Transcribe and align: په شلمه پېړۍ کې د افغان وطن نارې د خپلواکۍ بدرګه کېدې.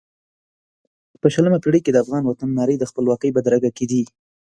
په 1.21 1.27
شلمه 1.33 1.57
پېړۍ 1.63 1.79
کې 1.83 1.91
د 1.93 1.97
افغان 2.03 2.23
وطن 2.25 2.49
نارې 2.57 2.75
د 2.79 2.83
خپلواکۍ 2.89 3.29
بدرګه 3.33 3.69
کېدې. 3.77 4.03